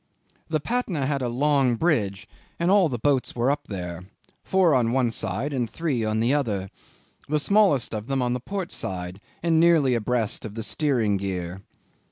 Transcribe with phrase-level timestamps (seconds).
[0.49, 2.27] 'The Patna had a long bridge,
[2.59, 4.05] and all the boats were up there,
[4.43, 6.71] four on one side and three on the other
[7.29, 11.61] the smallest of them on the port side and nearly abreast of the steering gear.